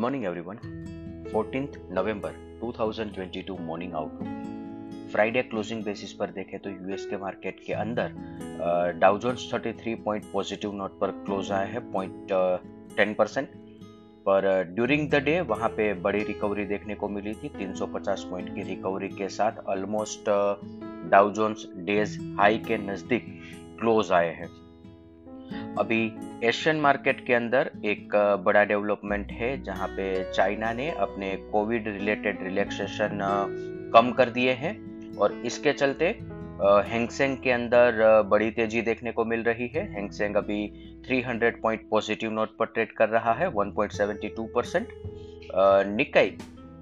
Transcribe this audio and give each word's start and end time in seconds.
morning, 0.00 0.22
everyone. 0.24 0.58
14th 1.32 1.74
November 1.92 2.36
2022 2.60 3.56
morning 3.60 3.94
outlook 3.94 5.08
Friday 5.12 5.42
closing 5.42 5.82
basis 5.84 6.12
पर 6.12 6.30
देखें 6.30 6.58
तो 6.60 6.70
यूएस 6.70 7.04
के 7.06 7.16
मार्केट 7.16 7.60
के 7.66 7.72
अंदर 7.72 8.14
Dow Jones 8.98 9.44
33 9.54 9.96
point 10.04 10.24
positive 10.32 10.72
note 10.72 10.98
पर 11.00 11.10
क्लोज 11.10 11.50
आया 11.52 11.66
है 11.66 11.80
पॉइंट 11.92 12.32
टेन 12.96 13.14
परसेंट 13.14 13.48
पर 14.26 14.48
ड्यूरिंग 14.74 15.08
द 15.10 15.14
डे 15.14 15.40
वहाँ 15.40 15.68
पे 15.68 15.92
बड़ी 15.94 16.24
रिकवरी 16.24 16.64
देखने 16.64 16.94
को 16.94 17.08
मिली 17.08 17.34
थी 17.34 17.48
350 17.58 18.24
पॉइंट 18.30 18.54
की 18.54 18.62
रिकवरी 18.62 19.08
के 19.08 19.28
साथ 19.28 19.52
ऑलमोस्ट 19.66 20.30
डाउजोन्स 21.10 21.66
डेज़ 21.76 22.18
हाई 22.40 22.58
के 22.58 22.78
नज़दीक 22.78 23.26
क्लोज 23.80 24.12
आए 24.12 24.32
हैं। 24.34 24.48
अभी 25.78 26.12
एशियन 26.44 26.76
मार्केट 26.76 27.24
के 27.26 27.34
अंदर 27.34 27.70
एक 27.84 28.14
बड़ा 28.44 28.64
डेवलपमेंट 28.64 29.30
है, 29.32 29.62
जहाँ 29.62 29.88
पे 29.88 30.32
चाइना 30.32 30.72
ने 30.72 30.90
अपने 30.90 31.34
कोविड 31.52 31.88
रिलेटेड 31.88 32.42
रिलैक्सेशन 32.42 33.18
कम 33.94 34.10
कर 34.12 34.30
दिए 34.30 34.52
हैं 34.52 34.74
और 35.16 35.32
इसके 35.46 35.72
चलते 35.72 36.06
हैंगसेंग 36.86 37.36
के 37.36 37.50
अंदर 37.50 38.22
बड़ी 38.30 38.50
तेज़ी 38.50 38.82
देखने 38.82 39.12
को 39.12 39.24
मिल 39.24 39.42
रही 39.42 39.66
है। 39.66 39.86
हैंगसेंग 39.92 40.36
अभी 40.36 40.60
300 41.08 41.52
पॉइंट 41.62 41.88
पॉजिटिव 41.90 42.30
नोट 42.30 42.56
पर 42.56 42.66
ट्रेड 42.66 42.92
कर 42.92 43.08
रहा 43.08 43.32
है 43.32 43.50
1.72 43.52 44.46
percent 44.54 44.88
Nikkei 45.96 46.36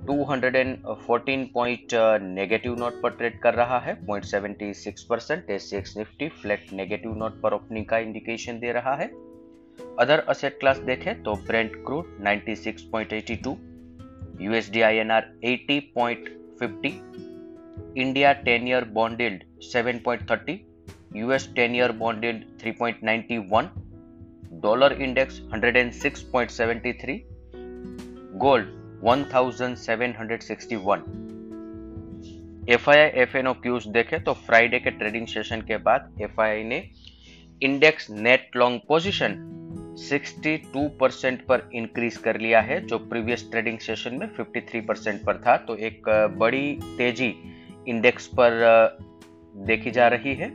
214 0.06 1.44
point 1.54 1.94
negative 2.22 2.74
note 2.78 3.00
पर 3.02 3.10
ट्रेड 3.10 3.38
कर 3.40 3.54
रहा 3.54 3.78
है। 3.78 3.94
0.76 4.06 5.02
percent 5.02 5.50
S 5.50 5.70
Nifty 5.96 6.28
flat 6.42 6.72
negative 6.72 7.14
note 7.16 7.40
पर 7.40 7.54
ओपनिंग 7.54 7.86
का 7.86 7.98
इंडिकेशन 7.98 8.58
दे 8.58 8.72
रहा 8.72 8.94
है। 8.94 9.08
अदर 9.98 10.18
असेट 10.28 10.58
क्लास 10.60 10.78
देखें 10.86 11.22
तो 11.22 11.34
Brent 11.46 11.72
crude 11.86 12.05
96.82 12.27 13.55
USD 14.40 14.80
INR 14.82 15.22
80.50 15.46 16.92
India 17.96 18.33
10 18.44 18.66
year 18.68 18.84
bond 18.94 19.20
yield 19.20 19.42
7.30 19.66 20.56
US 21.16 21.48
10 21.55 21.74
year 21.77 21.92
bond 21.98 22.24
yield 22.24 22.42
3.91 22.64 23.68
dollar 24.62 24.92
index 25.02 25.40
106.73 25.55 27.18
gold 28.38 28.77
1761 29.04 30.98
F 32.70 32.91
I 32.91 32.96
I 32.96 33.06
F 33.06 33.36
N 33.36 33.46
O 33.46 33.52
cues 33.52 33.86
देखे 33.86 34.18
तो 34.18 34.32
Friday 34.32 34.78
के 34.78 34.90
ट्रेडिंग 34.90 35.27
सेशन 35.27 35.60
के 35.60 35.77
बाद 35.77 36.16
एफ़ 36.22 36.40
आई 36.40 36.50
आई 36.50 36.64
ने 36.64 36.90
index 37.62 38.10
net 38.10 38.50
long 38.56 38.80
position 38.88 39.55
62 40.10 40.88
percent 41.00 41.46
पर 41.46 41.70
increase 41.74 42.16
कर 42.16 42.40
लिया 42.40 42.60
है, 42.60 42.86
जो 42.86 42.98
प्रीवियस 42.98 43.50
ट्रेडिंग 43.50 43.78
सेशन 43.78 44.14
में 44.14 44.28
53 44.34 44.86
परसेंट 44.86 45.24
पर 45.24 45.36
था। 45.36 45.56
तो 45.56 45.77
एक 45.77 46.02
बड़ी 46.38 46.78
तेज़ी 46.98 47.34
इंडेक्स 47.88 48.27
पर 48.27 48.50
देखी 49.56 49.90
जा 49.90 50.08
रही 50.08 50.34
है। 50.34 50.50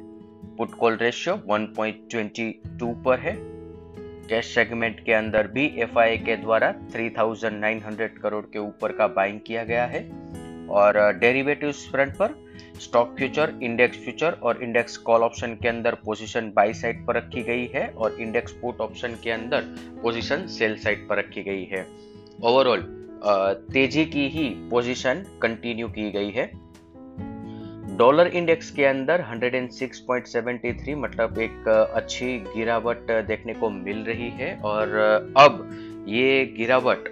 पुट 0.55 0.72
कॉल 0.72 0.95
रेशियो 0.95 1.35
1.22 1.35 3.03
पर 3.03 3.19
है। 3.19 3.62
कैश 4.29 4.53
सेगमेंट 4.55 4.99
के 5.05 5.13
अंदर 5.13 5.47
भी 5.47 5.66
एफ़ 5.77 5.99
के 6.25 6.35
द्वारा 6.35 6.71
3,900 6.93 8.17
करोड़ 8.21 8.45
के 8.45 8.59
ऊपर 8.59 8.91
का 8.91 9.07
बाइंग 9.07 9.39
किया 9.47 9.63
गया 9.63 9.85
है। 9.85 10.02
और 10.67 10.97
डेरिवेटिव्स 11.13 11.88
फ्रंट 11.91 12.16
पर 12.17 12.35
स्टॉक 12.81 13.16
फ्यूचर 13.17 13.53
इंडेक्स 13.63 13.97
फ्यूचर 13.97 14.31
और 14.44 14.63
इंडेक्स 14.63 14.97
कॉल 14.97 15.21
ऑप्शन 15.21 15.53
के 15.53 15.67
अंदर 15.67 15.95
पोजीशन 15.95 16.51
बाई 16.55 16.73
साइड 16.73 17.05
पर 17.05 17.16
रखी 17.16 17.44
गई 17.44 17.66
है 17.75 17.88
और 17.88 18.17
इंडेक्स 18.19 18.51
पुट 18.51 18.81
ऑप्शन 18.81 19.16
के 19.23 19.31
अंदर 19.31 19.61
पोजीशन 20.03 20.47
सेल 20.47 20.77
साइड 20.77 21.07
पर 21.07 21.17
रखी 21.17 21.44
गई 21.44 21.63
है। 21.63 21.85
ओवरऑल 22.44 22.81
तेज़ी 23.73 24.05
की 24.05 24.28
ही 24.28 24.50
पोजीशन 24.69 25.23
कंटिन्यू 25.41 25.88
की 25.88 26.12
गई 26.12 26.29
है। 26.29 26.51
डॉलर 27.98 28.28
इंडेक्स 28.28 28.70
के 28.72 28.86
अंदर 28.86 29.22
106.73 29.24 30.96
मतलब 30.96 31.40
एक 31.40 31.68
अच्छी 31.68 32.38
गिरावट 32.48 33.12
देखने 33.28 33.54
को 33.54 33.70
मिल 33.70 34.04
रही 34.06 34.30
है। 34.30 34.56
और 34.62 34.96
अब 35.38 36.06
ये 36.08 36.46
गिरावट 36.58 37.09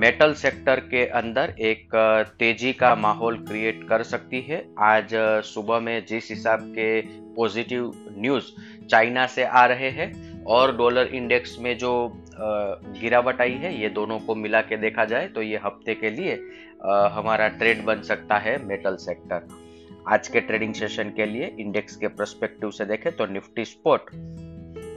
मेटल 0.00 0.32
सेक्टर 0.34 0.80
के 0.90 1.04
अंदर 1.16 1.54
एक 1.60 1.94
तेज़ी 2.38 2.72
का 2.72 2.94
माहौल 2.94 3.38
क्रिएट 3.38 3.86
कर 3.88 4.02
सकती 4.02 4.40
है। 4.40 4.64
आज 4.78 5.14
सुबह 5.46 5.80
में 5.80 6.04
जिस 6.06 6.30
हिसाब 6.30 6.62
के 6.78 7.00
पॉजिटिव 7.36 7.92
न्यूज़ 8.18 8.44
चाइना 8.90 9.26
से 9.26 9.44
आ 9.44 9.64
रहे 9.66 9.90
हैं 9.90 10.44
और 10.44 10.76
डॉलर 10.76 11.06
इंडेक्स 11.14 11.56
में 11.60 11.76
जो 11.78 11.92
गिरावट 12.40 13.40
आई 13.40 13.52
है 13.52 13.80
ये 13.80 13.88
दोनों 13.88 14.18
को 14.18 14.34
मिला 14.34 14.60
के 14.60 14.76
देखा 14.76 15.04
जाए 15.04 15.28
तो 15.28 15.42
ये 15.42 15.60
हफ़्ते 15.64 15.94
के 15.94 16.10
लिए 16.10 16.34
हमारा 17.12 17.48
ट्रेड 17.48 17.84
बन 17.84 18.02
सकता 18.02 18.38
है 18.38 18.66
मेटल 18.66 18.96
सेक्टर। 18.96 19.48
आज 20.08 20.28
के 20.28 20.40
ट्रेडिंग 20.40 20.74
सेशन 20.74 21.12
के 21.16 21.26
लिए 21.26 21.56
इंडेक्स 21.60 21.96
के 21.96 22.08
प्रस्पेक्टिव 22.08 22.70
से 22.70 22.84
देखें 22.84 23.16
तो 23.16 23.26
निफ्टी 23.26 23.64
स्पॉट 23.64 24.10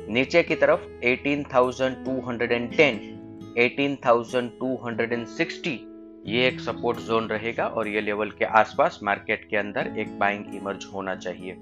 नीचे 0.09 0.43
की 0.43 0.55
तरफ़ 0.55 0.79
18,210, 1.05 2.99
18,260 3.59 5.79
ये 6.25 6.47
एक 6.47 6.59
सपोर्ट 6.59 6.99
जोन 6.99 7.27
रहेगा 7.27 7.67
और 7.67 7.87
ये 7.87 8.01
लेवल 8.01 8.29
के 8.29 8.45
आसपास 8.45 8.99
मार्केट 9.03 9.47
के 9.49 9.57
अंदर 9.57 9.93
एक 9.97 10.19
बाइंग 10.19 10.55
इमर्ज 10.55 10.85
होना 10.93 11.15
चाहिए। 11.15 11.53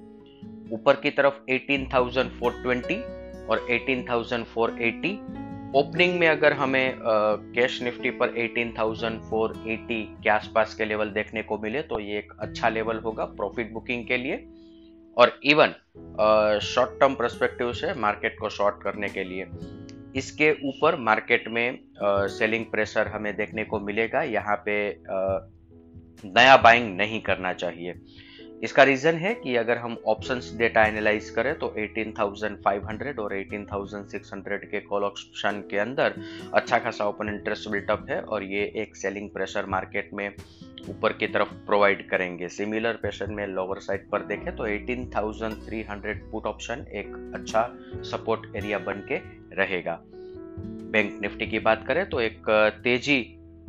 ऊपर 0.72 0.96
की 0.96 1.10
तरफ़ 1.10 1.34
18,420 1.52 3.02
और 3.50 3.68
18,480 3.72 5.20
ओपनिंग 5.76 6.18
में 6.20 6.28
अगर 6.28 6.54
हमें 6.54 7.00
कैश 7.56 7.82
निफ्टी 7.82 8.10
पर 8.12 8.30
18,480 8.40 9.98
के 10.24 10.30
आसपास 10.30 10.74
के 10.76 10.86
लेवल 10.86 11.10
देखने 11.10 11.42
को 11.44 11.58
मिले 11.58 11.82
तो 11.82 12.00
ये 12.00 12.18
एक 12.18 12.32
अच्छा 12.40 12.70
लेवल 12.70 13.00
होगा 13.00 13.26
प्रॉफिट 13.26 13.72
बुकिंग 13.74 14.06
के 14.08 14.18
लिए। 14.18 14.36
और 15.18 15.40
इवन 15.44 15.74
शॉर्ट 16.64 17.00
टर्म 17.00 17.14
परस्पेक्टिव 17.14 17.72
से 17.74 17.94
मार्केट 17.94 18.38
को 18.40 18.50
शॉर्ट 18.50 18.82
करने 18.84 19.10
के 19.10 19.24
लिए। 19.24 19.46
इसके 20.16 20.52
ऊपर 20.68 20.96
मार्केट 21.00 21.48
में 21.48 21.80
सेलिंग 22.30 22.66
प्रेशर 22.66 23.08
हमें 23.08 23.36
देखने 23.36 23.64
को 23.64 23.80
मिलेगा। 23.80 24.22
यहाँ 24.24 24.56
पे 24.68 24.76
नया 26.26 26.58
बाइंग 26.58 26.96
नहीं 26.98 27.22
करना 27.22 27.54
चाहिए। 27.54 27.94
इसका 28.64 28.84
रीजन 28.84 29.16
है 29.16 29.34
कि 29.34 29.56
अगर 29.56 29.78
हम 29.78 29.98
ऑप्शंस 30.08 30.54
डेटा 30.58 30.84
एनालाइज 30.86 31.30
करें 31.30 31.54
तो 31.60 31.68
18,500 31.80 33.20
और 33.20 33.34
18,600 33.34 34.66
के 34.66 34.80
कॉल 34.80 35.04
ऑप्शन 35.04 35.62
के 35.72 35.78
अंदर 35.78 36.14
अच्छा 36.54 36.80
खासा 36.80 37.06
ओपन 37.06 37.30
इंटरेस्ट 37.30 37.70
बिल्टअप 37.70 38.06
है 38.10 38.22
और 38.22 38.44
ये 38.44 38.64
एक 38.76 38.96
सेलिंग 38.96 39.30
प्रेशर 39.30 39.66
मार्केट 39.66 40.10
में 40.14 40.30
ऊपर 40.90 41.14
की 41.14 41.28
तरफ़ 41.28 41.54
प्रोवाइड 41.66 42.08
करेंगे। 42.10 42.48
सिमिलर 42.50 42.94
प्रेशर 42.94 43.28
में 43.28 43.46
लोअर 43.48 43.80
साइड 43.80 44.10
पर 44.10 44.26
देखें 44.26 44.56
तो 44.56 44.68
18,300 44.68 46.20
पुट 46.32 46.46
ऑप्शन 46.46 46.86
एक 46.94 47.32
अच्छा 47.36 47.70
सपोर्ट 48.12 48.56
एरिया 48.56 48.80
बन 48.80 49.06
के 49.12 49.22
रहेगा। 49.56 50.00
बैंक 50.92 51.20
निफ्टी 51.22 51.48
की 51.48 51.60
बात 51.60 51.86
करें 51.88 52.10
तो 52.10 52.22
एक 52.22 52.50
तेज़ी 52.84 53.20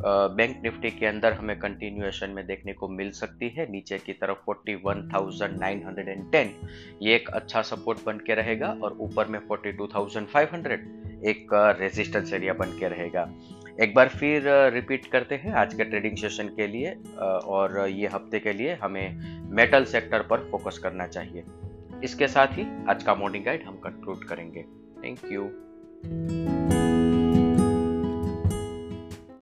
बैंक 0.02 0.62
निफ्टी 0.62 0.90
के 0.90 1.06
अंदर 1.06 1.32
हमें 1.32 1.58
कंटिन्यूएशन 1.58 2.30
में 2.30 2.46
देखने 2.46 2.72
को 2.72 2.88
मिल 2.88 3.10
सकती 3.10 3.48
है। 3.48 3.72
नीचे 3.72 3.98
की 3.98 4.12
तरफ़ 4.12 4.38
41,910 4.46 6.50
ये 7.02 7.14
एक 7.14 7.30
अच्छा 7.30 7.62
सपोर्ट 7.62 7.98
बन 8.06 8.18
के 8.26 8.34
रहेगा 8.34 8.78
और 8.82 8.96
ऊपर 9.00 9.26
में 9.26 9.48
42,500 9.48 10.72
एक 11.28 11.48
रेजिस्टेंस 11.80 12.32
एरिया 12.32 12.54
बन 12.54 12.78
के 12.78 12.88
रहेगा। 12.88 13.34
एक 13.80 13.94
बार 13.94 14.08
फिर 14.08 14.42
रिपीट 14.74 15.06
करते 15.06 15.34
हैं 15.34 15.54
आज 15.54 15.74
के 15.74 15.84
ट्रेडिंग 15.84 16.16
सेशन 16.16 16.48
के 16.56 16.66
लिए 16.66 16.96
और 17.46 17.88
ये 17.88 18.06
हफ़्ते 18.06 18.38
के 18.38 18.52
लिए 18.52 18.74
हमें 18.74 19.20
मेटल 19.52 19.84
सेक्टर 19.84 20.22
पर 20.22 20.48
फोकस 20.50 20.78
करना 20.78 21.06
चाहिए। 21.06 21.44
इसके 22.04 22.28
साथ 22.28 22.58
ही 22.58 22.66
आज 22.88 23.02
का 23.02 23.14
मॉर्निंग 23.14 23.44
गाइड 23.44 23.62
हम 23.62 23.80
कंक्लूड 23.84 24.24
करेंगे। 24.24 24.64
Thank 25.04 25.18
you 25.32 25.42